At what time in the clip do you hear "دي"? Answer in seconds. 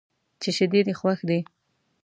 1.29-1.39